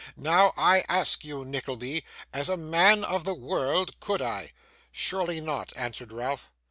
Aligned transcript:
Now, 0.17 0.51
I 0.57 0.83
ask 0.89 1.23
you, 1.23 1.45
Nickleby, 1.45 2.03
as 2.33 2.49
a 2.49 2.57
man 2.57 3.03
of 3.03 3.23
the 3.23 3.35
world; 3.35 3.99
could 3.99 4.19
I?' 4.19 4.51
'Surely 4.91 5.39
not,' 5.39 5.73
answered 5.75 6.11
Ralph. 6.11 6.49